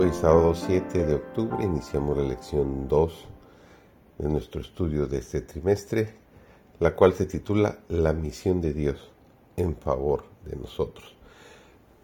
[0.00, 3.26] Hoy sábado 7 de octubre iniciamos la lección 2
[4.18, 6.14] de nuestro estudio de este trimestre,
[6.78, 9.10] la cual se titula La misión de Dios
[9.56, 11.16] en favor de nosotros.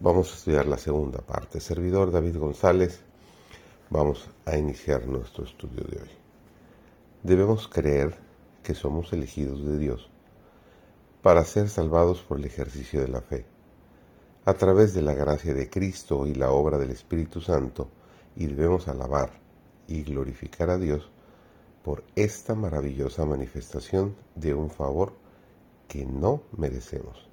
[0.01, 1.61] Vamos a estudiar la segunda parte.
[1.61, 2.99] Servidor David González,
[3.89, 6.11] vamos a iniciar nuestro estudio de hoy.
[7.23, 8.13] Debemos creer
[8.61, 10.09] que somos elegidos de Dios
[11.21, 13.54] para ser salvados por el ejercicio de la fe
[14.45, 17.89] a través de la gracia de Cristo y la obra del Espíritu Santo,
[18.35, 19.31] y debemos alabar
[19.87, 21.09] y glorificar a Dios
[21.83, 25.13] por esta maravillosa manifestación de un favor
[25.87, 27.27] que no merecemos.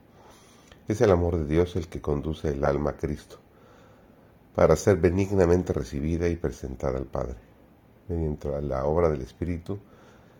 [0.88, 3.38] Es el amor de Dios el que conduce el alma a Cristo,
[4.55, 7.37] para ser benignamente recibida y presentada al Padre.
[8.09, 9.79] Mediante la obra del Espíritu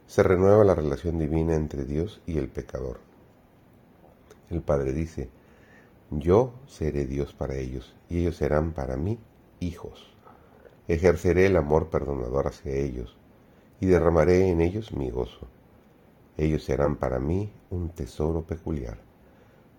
[0.07, 2.99] se renueva la relación divina entre Dios y el pecador.
[4.51, 5.31] El Padre dice,
[6.19, 9.19] yo seré Dios para ellos, y ellos serán para mí
[9.61, 10.15] hijos.
[10.87, 13.17] Ejerceré el amor perdonador hacia ellos,
[13.81, 15.47] y derramaré en ellos mi gozo.
[16.37, 18.99] Ellos serán para mí un tesoro peculiar,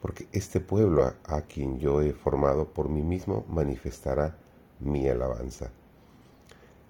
[0.02, 4.36] porque este pueblo a, quien yo he formado por mí mismo manifestará
[4.80, 5.70] mi alabanza.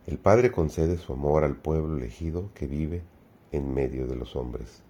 [0.07, 3.03] El Padre concede su amor al pueblo elegido que vive
[3.51, 4.83] en medio de los hombres.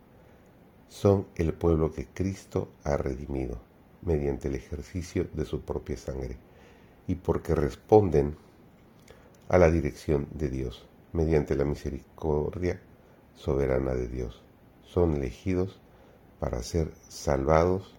[0.90, 3.73] Son el pueblo que Cristo ha redimido
[4.06, 6.38] mediante el ejercicio de su propia sangre
[7.08, 8.36] y porque responden
[9.50, 12.80] a la dirección de Dios mediante la misericordia
[13.36, 14.42] soberana de Dios.
[14.86, 15.80] Son elegidos
[16.40, 17.96] para ser salvados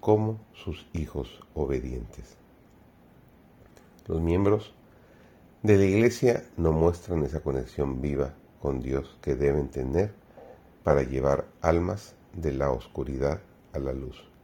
[0.00, 2.36] como sus hijos obedientes.
[4.06, 4.72] Los miembros
[5.62, 10.12] de la iglesia no muestran esa conexión viva con Dios que deben tener
[10.84, 13.40] para llevar almas de la oscuridad
[13.72, 14.35] a la luz.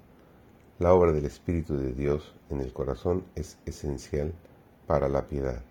[0.83, 4.33] La obra del Espíritu de Dios en el corazón es esencial
[4.89, 5.63] para la piedad.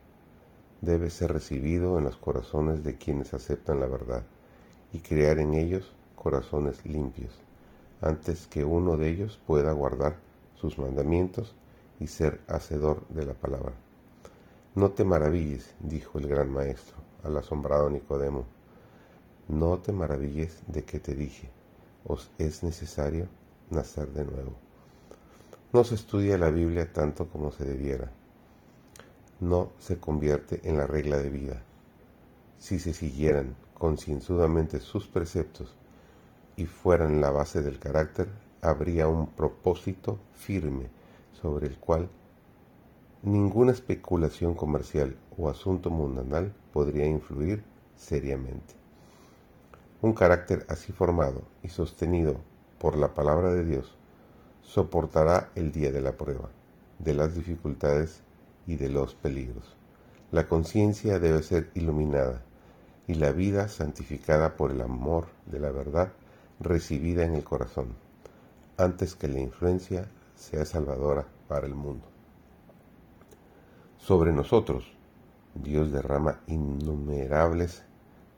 [0.80, 4.24] Debe ser recibido en los corazones de quienes aceptan la verdad
[4.94, 7.34] y crear en ellos corazones limpios,
[8.00, 10.16] antes que uno de ellos pueda guardar
[10.56, 11.56] sus mandamientos
[12.00, 13.74] y ser hacedor de la palabra.
[14.76, 16.96] No te maravilles, dijo el gran maestro
[17.26, 18.46] al asombrado Nicodemo,
[19.50, 21.50] no te maravilles de que te dije,
[22.06, 23.28] os es necesario
[23.70, 24.71] nacer de nuevo.
[25.74, 28.12] No se estudia la Biblia tanto como se debiera.
[29.40, 31.62] No se convierte en la regla de vida.
[32.59, 35.74] Si se siguieran concienzudamente sus preceptos
[36.58, 38.28] y fueran la base del carácter,
[38.62, 40.90] habría un propósito firme
[41.42, 42.10] sobre el cual
[43.24, 47.64] ninguna especulación comercial o asunto mundanal podría influir
[47.96, 48.74] seriamente.
[50.02, 52.36] Un carácter así formado y sostenido
[52.78, 53.96] por la palabra de Dios
[54.64, 56.50] soportará el día de la prueba,
[57.00, 58.22] de las dificultades
[58.68, 59.76] y de los peligros.
[60.32, 62.42] La conciencia debe ser iluminada
[63.08, 66.14] y la vida santificada por el amor de la verdad
[66.60, 67.96] recibida en el corazón,
[68.78, 72.06] antes que la influencia sea salvadora para el mundo.
[73.98, 74.86] Sobre nosotros,
[75.54, 77.84] Dios derrama innumerables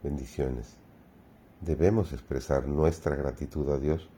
[0.02, 0.76] bendiciones.
[1.60, 4.08] Debemos expresar nuestra gratitud a Dios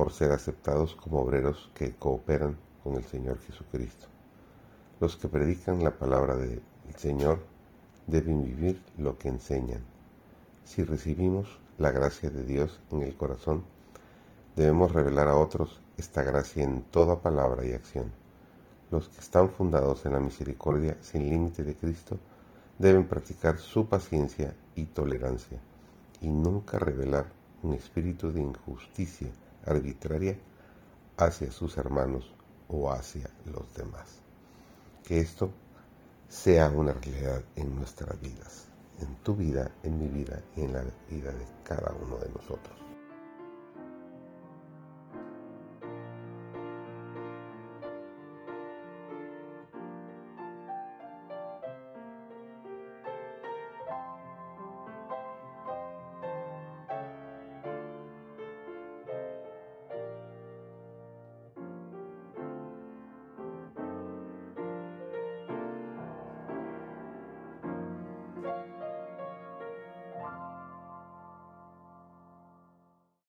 [0.00, 4.06] por ser aceptados como obreros que cooperan con el Señor Jesucristo.
[4.98, 6.62] Los que predican la palabra del
[6.96, 7.40] Señor
[8.06, 9.82] deben vivir lo que enseñan.
[10.64, 13.62] Si recibimos la gracia de Dios en el corazón,
[14.56, 18.10] debemos revelar a otros esta gracia en toda palabra y acción.
[18.90, 22.18] Los que están fundados en la misericordia sin límite de Cristo
[22.78, 25.60] deben practicar su paciencia y tolerancia
[26.22, 27.26] y nunca revelar
[27.62, 29.28] un espíritu de injusticia
[29.66, 30.38] arbitraria
[31.16, 32.32] hacia sus hermanos
[32.68, 34.20] o hacia los demás.
[35.04, 35.50] Que esto
[36.28, 38.68] sea una realidad en nuestras vidas,
[39.00, 42.89] en tu vida, en mi vida y en la vida de cada uno de nosotros.